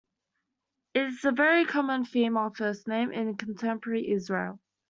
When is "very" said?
1.31-1.63